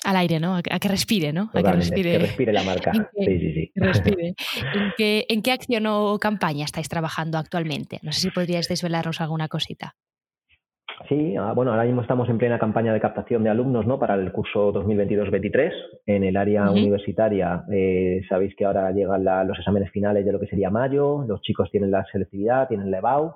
[0.06, 0.56] al aire, ¿no?
[0.56, 1.50] A, que respire, ¿no?
[1.52, 2.52] a que respire.
[2.52, 2.92] la marca.
[3.18, 3.72] sí, sí, sí.
[3.74, 4.34] Respire.
[4.98, 7.98] ¿En, qué, acción o campaña estáis trabajando actualmente?
[8.02, 9.94] No sé si podríais desvelarnos alguna cosita.
[11.08, 13.98] Sí, ah, bueno, ahora mismo estamos en plena campaña de captación de alumnos ¿no?
[13.98, 15.72] para el curso 2022-23
[16.06, 17.64] en el área universitaria.
[17.70, 21.70] Eh, sabéis que ahora llegan los exámenes finales de lo que sería mayo, los chicos
[21.70, 23.34] tienen la selectividad, tienen la EBAU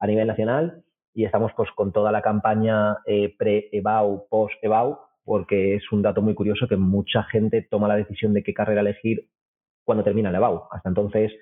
[0.00, 5.90] a nivel nacional y estamos pues con toda la campaña eh, pre-EBAU, post-EBAU porque es
[5.92, 9.28] un dato muy curioso que mucha gente toma la decisión de qué carrera elegir
[9.84, 10.64] cuando termina el EBAU.
[10.70, 11.32] Hasta entonces,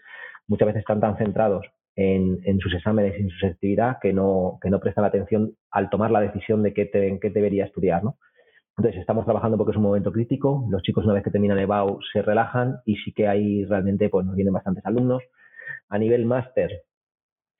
[0.47, 4.71] muchas veces están tan centrados en, sus exámenes y en su actividad que no, que
[4.71, 8.03] no prestan atención al tomar la decisión de qué, qué debería estudiar.
[8.03, 8.17] ¿no?
[8.77, 10.67] Entonces, estamos trabajando porque es un momento crítico.
[10.71, 14.09] Los chicos, una vez que terminan el EBAU, se relajan y sí que hay realmente,
[14.09, 15.23] pues nos vienen bastantes alumnos.
[15.89, 16.85] A nivel máster,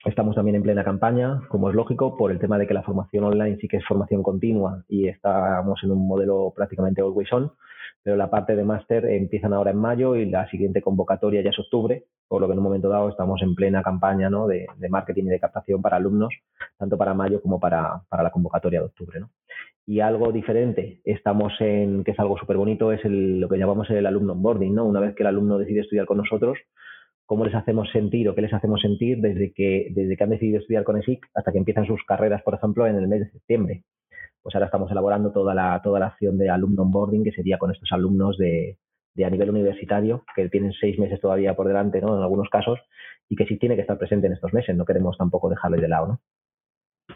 [0.05, 3.23] Estamos también en plena campaña, como es lógico, por el tema de que la formación
[3.23, 7.53] online sí que es formación continua y estamos en un modelo prácticamente always on,
[8.03, 11.59] pero la parte de máster empiezan ahora en mayo y la siguiente convocatoria ya es
[11.59, 14.45] octubre, por lo que en un momento dado estamos en plena campaña ¿no?
[14.45, 16.33] de, marketing y de captación para alumnos,
[16.77, 19.21] tanto para mayo como para, para la convocatoria de octubre.
[19.21, 19.29] ¿no?
[19.85, 23.89] Y algo diferente, estamos en, que es algo súper bonito, es el, lo que llamamos
[23.89, 24.85] el alumno onboarding, ¿no?
[24.85, 26.57] Una vez que el alumno decide estudiar con nosotros,
[27.25, 30.59] cómo les hacemos sentir o qué les hacemos sentir desde que, desde que han decidido
[30.59, 33.83] estudiar con ESIC hasta que empiezan sus carreras, por ejemplo, en el mes de septiembre.
[34.41, 37.71] Pues ahora estamos elaborando toda la, toda la acción de alumno onboarding, que sería con
[37.71, 38.77] estos alumnos de,
[39.15, 42.15] de a nivel universitario, que tienen seis meses todavía por delante, ¿no?
[42.17, 42.79] En algunos casos,
[43.29, 44.75] y que sí tiene que estar presente en estos meses.
[44.75, 46.19] No queremos tampoco dejarlo de lado, ¿no?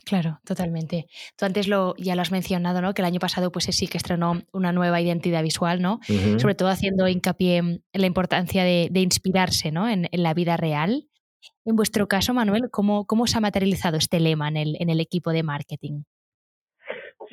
[0.07, 1.07] Claro, totalmente.
[1.37, 2.93] Tú antes lo, ya lo has mencionado, ¿no?
[2.93, 5.99] Que el año pasado pues sí que estrenó una nueva identidad visual, ¿no?
[6.37, 9.89] Sobre todo haciendo hincapié en la importancia de, inspirarse, ¿no?
[9.89, 11.09] En, la vida real.
[11.65, 15.01] En vuestro caso, Manuel, ¿cómo, cómo se ha materializado este lema en el, en el
[15.01, 16.03] equipo de marketing?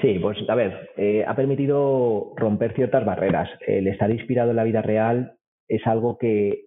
[0.01, 3.49] Sí, pues a ver, eh, ha permitido romper ciertas barreras.
[3.69, 5.37] El estar inspirado en la vida real
[5.69, 6.65] es algo que,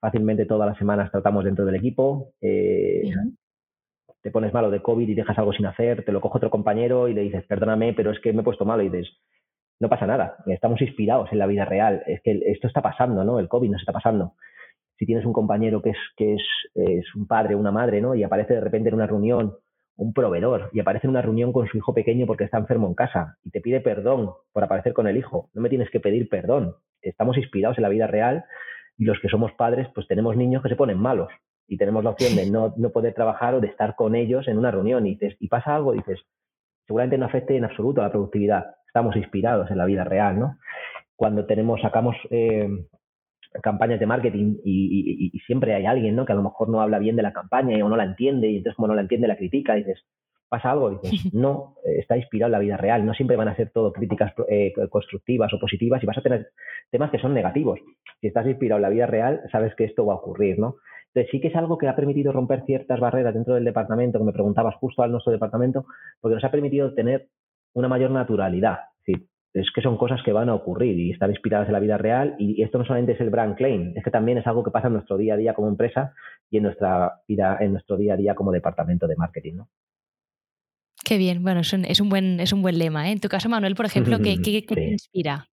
[0.00, 2.32] fácilmente todas las semanas tratamos dentro del equipo.
[2.40, 3.02] Eh,
[4.22, 7.08] te pones malo de COVID y dejas algo sin hacer, te lo coge otro compañero
[7.08, 9.16] y le dices, perdóname, pero es que me he puesto malo y dices,
[9.80, 13.38] no pasa nada, estamos inspirados en la vida real, es que esto está pasando, ¿no?
[13.38, 14.34] El COVID nos está pasando.
[14.98, 16.42] Si tienes un compañero que es, que es,
[16.74, 18.14] es un padre una madre, ¿no?
[18.14, 19.56] Y aparece de repente en una reunión
[19.96, 22.94] un proveedor y aparece en una reunión con su hijo pequeño porque está enfermo en
[22.94, 25.50] casa y te pide perdón por aparecer con el hijo.
[25.54, 26.76] No me tienes que pedir perdón.
[27.02, 28.44] Estamos inspirados en la vida real
[28.96, 31.30] y los que somos padres pues tenemos niños que se ponen malos
[31.70, 34.58] y tenemos la opción de no, no poder trabajar o de estar con ellos en
[34.58, 36.18] una reunión y, y pasa algo, dices,
[36.84, 38.74] seguramente no afecte en absoluto a la productividad.
[38.88, 40.58] Estamos inspirados en la vida real, ¿no?
[41.14, 42.68] Cuando tenemos, sacamos eh,
[43.62, 46.26] campañas de marketing y, siempre hay alguien, ¿no?
[46.26, 48.56] Que a lo mejor no habla bien de la campaña o no la entiende y
[48.56, 50.04] entonces como no la entiende la critica y dices,
[50.48, 50.90] ¿pasa algo?
[50.90, 53.06] Y dices, no, eh, está inspirado en la vida real.
[53.06, 56.48] No siempre van a ser todo críticas eh, constructivas o positivas y vas a tener
[56.90, 57.78] temas que son negativos.
[58.20, 60.74] Si estás inspirado en la vida real, sabes que esto va a ocurrir, ¿no?
[61.12, 64.24] Entonces sí que es algo que ha permitido romper ciertas barreras dentro del departamento, que
[64.24, 65.86] me preguntabas justo al nuestro departamento,
[66.20, 67.28] porque nos ha permitido tener
[67.74, 68.78] una mayor naturalidad.
[69.06, 69.20] Es,
[69.52, 72.36] es que son cosas que van a ocurrir y están inspiradas en la vida real
[72.38, 74.86] y esto no solamente es el brand claim, es que también es algo que pasa
[74.86, 76.14] en nuestro día a día como empresa
[76.48, 79.68] y en nuestra vida, en nuestro día a día como departamento de marketing, ¿no?
[81.04, 83.08] Qué bien, bueno, es un, es un buen, es un buen lema.
[83.08, 83.12] ¿eh?
[83.12, 85.48] En tu caso, Manuel, por ejemplo, ¿qué, qué, qué te inspira?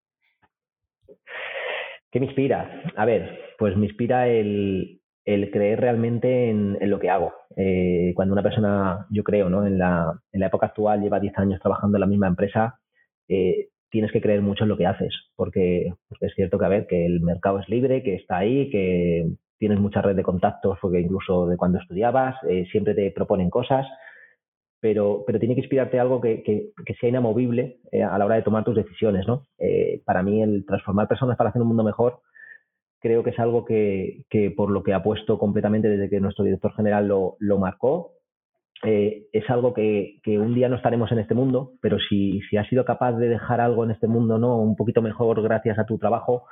[2.11, 2.83] ¿Qué me inspira?
[2.95, 7.33] A ver, pues me inspira el, el creer realmente en, lo que hago.
[7.57, 9.67] Eh, cuando una persona, yo creo, ¿no?
[9.67, 12.79] en, la, en la época actual lleva 10 años trabajando en la misma empresa,
[13.27, 16.87] eh, tienes que creer mucho en lo que haces, porque, es cierto que, a ver,
[16.87, 19.27] que el mercado es libre, que está ahí, que
[19.59, 23.85] tienes mucha red de contactos, porque incluso de cuando estudiabas, eh, siempre te proponen cosas,
[24.79, 28.63] pero, pero tiene que inspirarte algo que, que, sea inamovible a la hora de tomar
[28.63, 29.27] tus decisiones.
[29.27, 29.45] ¿no?
[30.05, 32.21] para mí, el transformar personas para hacer un mundo mejor
[33.07, 37.07] creo que es algo que, por lo que apuesto completamente desde que nuestro director general
[37.07, 38.15] lo, marcó,
[38.83, 42.67] eh, es algo que, un día no estaremos en este mundo, pero si, si has
[42.67, 45.97] sido capaz de dejar algo en este mundo no un poquito mejor gracias a tu
[45.97, 46.47] trabajo,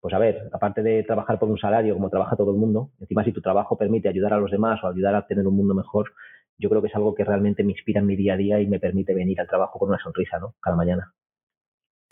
[0.00, 3.22] pues a ver, aparte de trabajar por un salario como trabaja todo el mundo, encima
[3.22, 6.10] si tu trabajo permite ayudar a los demás o ayudar a tener un mundo mejor,
[6.58, 8.66] yo creo que es algo que realmente me inspira en mi día a día y
[8.66, 10.54] me permite venir al trabajo con una sonrisa, ¿no?
[10.60, 11.12] Cada mañana.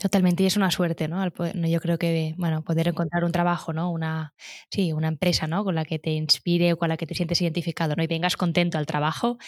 [0.01, 1.27] Totalmente, y es una suerte, ¿no?
[1.67, 3.91] Yo creo que, bueno, poder encontrar un trabajo, ¿no?
[3.91, 4.33] Una,
[4.71, 5.65] sí, una empresa, ¿no?
[5.65, 8.05] Con la que te inspire o con la que te sientes identificado, ¿no?
[8.05, 9.39] Y vengas contento al trabajo,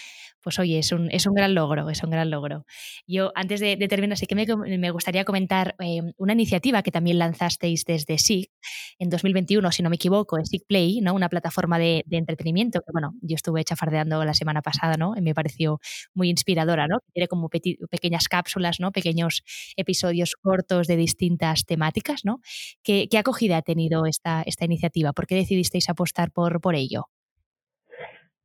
[0.42, 2.64] pues oye, es un, es un gran logro, es un gran logro.
[3.06, 7.84] Yo, antes de, terminar, sí que me, gustaría comentar eh, una iniciativa que también lanzasteis
[7.84, 8.50] desde SIG
[8.98, 11.14] en 2021, si no me equivoco, en SIG Play, ¿no?
[11.14, 15.14] Una plataforma de, entretenimiento que, bueno, yo estuve chafardeando la semana pasada, ¿no?
[15.16, 15.80] Y me pareció
[16.14, 16.98] muy inspiradora, ¿no?
[17.12, 18.92] Tiene como pequeñas cápsulas, ¿no?
[18.92, 19.42] Pequeños
[19.76, 22.40] episodios cortos de distintas temáticas, ¿no?
[22.82, 25.12] ¿Qué, acogida ha tenido esta, esta iniciativa?
[25.12, 27.08] ¿Por qué decidisteis apostar por, por ello?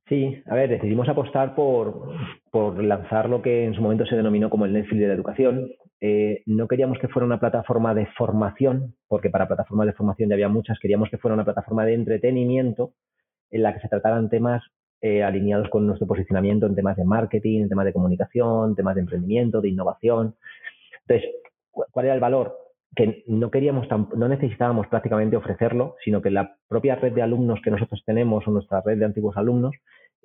[0.08, 2.12] Sí, a ver, decidimos apostar por,
[2.52, 5.68] por lanzar lo que en su momento se denominó como el Netflix de la educación.
[6.00, 10.36] Eh, no queríamos que fuera una plataforma de formación, porque para plataformas de formación ya
[10.36, 12.92] había muchas, queríamos que fuera una plataforma de entretenimiento
[13.50, 14.62] en la que se trataran temas
[15.00, 19.00] eh, alineados con nuestro posicionamiento en temas de marketing, en temas de comunicación, temas de
[19.00, 20.36] emprendimiento, de innovación.
[21.08, 21.30] Entonces,
[21.72, 22.56] ¿cuál era el valor?
[22.94, 27.72] Que no queríamos, no necesitábamos prácticamente ofrecerlo, sino que la propia red de alumnos que
[27.72, 29.74] nosotros tenemos o nuestra red de antiguos alumnos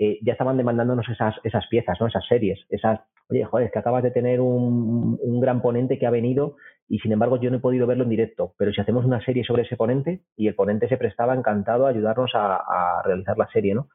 [0.04, 2.08] eh, ya estaban demandándonos esas, esas piezas, ¿no?
[2.08, 6.08] esas series, esas, oye, joder, es que acabas de tener un, un, gran ponente que
[6.08, 6.56] ha venido
[6.90, 9.44] y sin embargo yo no he podido verlo en directo, pero si hacemos una serie
[9.44, 13.48] sobre ese ponente y el ponente se prestaba encantado a ayudarnos a, a realizar la
[13.50, 13.90] serie, ¿no?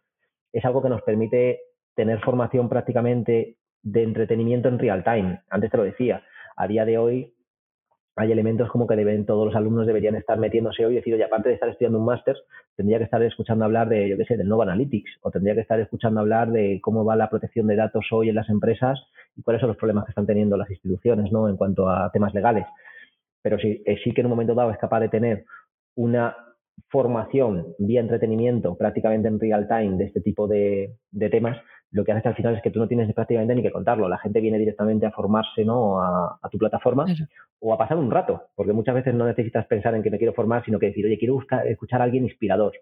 [0.52, 1.58] Es algo que nos permite
[1.96, 5.40] tener formación prácticamente de entretenimiento en real time.
[5.50, 6.22] Antes te lo decía,
[6.56, 7.34] a día de hoy
[8.16, 11.24] hay elementos como que deben, todos los alumnos deberían estar metiéndose hoy y decir, oye,
[11.24, 12.34] aparte de estar estudiando un máster,
[12.74, 15.60] tendría que estar escuchando hablar de, yo qué sé, del Nova Analytics, o tendría que
[15.60, 18.98] estar escuchando hablar de cómo va la protección de datos hoy en las empresas
[19.36, 21.46] y cuáles son los problemas que están teniendo las instituciones, ¿no?
[21.46, 22.66] En cuanto a temas legales.
[23.42, 25.44] Pero eh, sí que en un momento dado es capaz de tener
[25.94, 26.34] una
[26.88, 30.96] formación vía entretenimiento prácticamente en real time de este tipo de,
[31.30, 31.58] temas,
[31.90, 34.08] lo que hace al final es que tú no tienes prácticamente ni que contarlo.
[34.08, 36.00] La gente viene directamente a formarse ¿no?
[36.00, 37.06] a, tu plataforma
[37.60, 40.34] o a pasar un rato, porque muchas veces no necesitas pensar en que me quiero
[40.34, 42.72] formar, sino que decir, oye, quiero buscar, escuchar a alguien inspirador.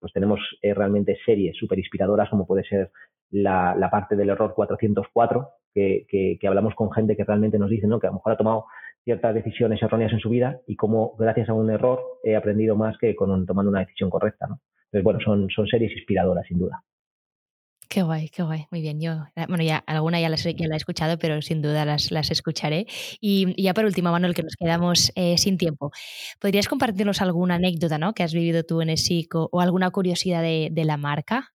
[0.00, 2.90] Pues tenemos eh, realmente series súper inspiradoras, como puede ser
[3.30, 7.86] la, parte del error 404, que, que, que, hablamos con gente que realmente nos dice
[7.86, 8.00] ¿no?
[8.00, 8.64] que a lo mejor ha tomado
[9.04, 12.96] ciertas decisiones erróneas en su vida y cómo gracias a un error he aprendido más
[12.98, 14.46] que con tomando una decisión correcta.
[14.46, 14.60] ¿no?
[14.86, 16.82] Entonces, bueno, son, son series inspiradoras, sin duda.
[17.88, 18.64] Qué guay, qué guay.
[18.70, 19.00] Muy bien.
[19.00, 22.86] Yo, eh, bueno, ya alguna ya la he escuchado, pero sin duda las, las escucharé.
[23.20, 25.90] Y, ya por último, Manuel, que nos quedamos eh, sin tiempo.
[26.40, 28.14] ¿Podrías compartirnos alguna anécdota ¿no?
[28.14, 31.50] que has vivido tú en ESIC o, o alguna curiosidad de, de la marca?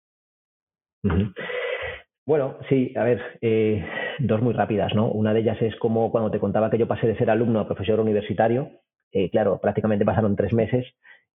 [2.25, 3.85] Bueno, sí, a ver, eh,
[4.19, 5.09] dos muy rápidas, ¿no?
[5.09, 7.67] Una de ellas es como cuando te contaba que yo pasé de ser alumno a
[7.67, 8.69] profesor universitario.
[9.31, 10.85] claro, prácticamente pasaron tres meses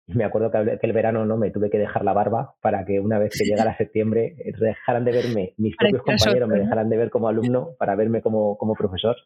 [0.09, 3.19] me acuerdo que, el verano no me tuve que dejar la barba para que una
[3.19, 7.11] vez que llegara septiembre eh, dejaran de verme, mis propios compañeros me dejaran de ver
[7.11, 9.17] como alumno para verme como, como profesor.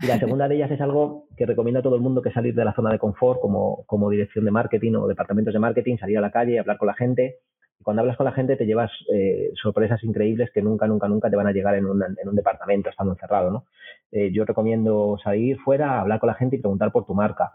[0.00, 2.54] Y la segunda de ellas es algo que recomiendo a todo el mundo que salir
[2.54, 6.18] de la zona de confort como, como dirección de marketing o departamentos de marketing, salir
[6.18, 7.36] a la calle, hablar con la gente.
[7.82, 11.36] Cuando hablas con la gente te llevas eh, sorpresas increíbles que nunca, nunca, nunca te
[11.36, 13.50] van a llegar en, en un departamento estando encerrado.
[13.50, 13.66] ¿no?
[14.10, 17.52] Eh, yo recomiendo salir fuera, hablar con la gente y preguntar por tu marca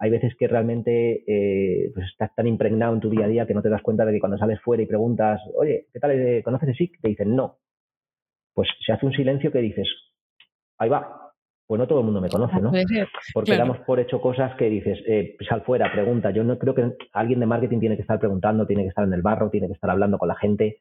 [0.00, 3.54] hay veces que realmente eh, pues estás tan impregnado en tu día a día que
[3.54, 6.42] no te das cuenta de que cuando sales fuera y preguntas, oye, ¿qué tal?
[6.44, 7.00] ¿Conoces SIC?
[7.00, 7.58] Te dicen no.
[8.54, 9.88] Pues se hace un silencio que dices,
[10.78, 11.17] ahí va.
[11.68, 12.72] Pues no todo el mundo me conoce, ¿no?
[13.34, 16.30] Porque damos por hecho cosas que dices, eh, sal fuera, pregunta.
[16.30, 19.12] Yo no creo que alguien de marketing tiene que estar preguntando, tiene que estar en
[19.12, 20.80] el barro, tiene que estar hablando con la gente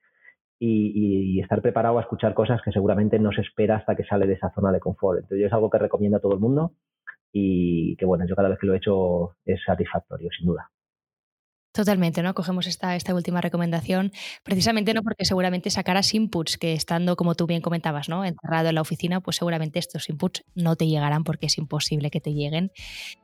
[0.58, 4.28] y, y, estar preparado a escuchar cosas que seguramente no se espera hasta que sale
[4.28, 5.20] de esa zona de confort.
[5.20, 6.72] Entonces, es algo que recomiendo a todo el mundo
[7.34, 10.72] y que bueno, yo cada vez que lo he hecho es satisfactorio, sin duda.
[11.78, 12.34] Totalmente, ¿no?
[12.34, 14.12] Cogemos esta, esta última recomendación,
[14.42, 18.26] precisamente no porque seguramente sacarás inputs que estando, como tú bien comentabas, ¿no?
[18.26, 22.20] Encerrado en la oficina, pues seguramente estos inputs no te llegarán porque es imposible que
[22.20, 22.72] te lleguen.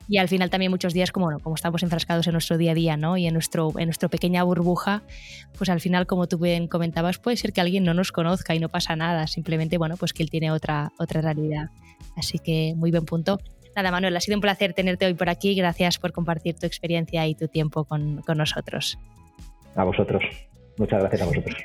[0.07, 2.95] Y al final también muchos días, como, como estamos enfrascados en nuestro día a día,
[2.95, 3.17] ¿no?
[3.17, 5.01] Y en nuestro, en nuestra pequeña burbuja,
[5.57, 8.59] pues al final, como tú bien comentabas, puede ser que alguien no nos conozca y
[8.59, 11.71] no pasa nada, simplemente, bueno, pues que él tiene otra, otra realidad.
[12.15, 13.39] Así que muy buen punto.
[13.75, 15.55] Nada, Manuel, ha sido un placer tenerte hoy por aquí.
[15.55, 18.99] Gracias por compartir tu experiencia y tu tiempo con, con nosotros.
[19.75, 20.23] A vosotros.
[20.77, 21.55] Muchas gracias a vosotros.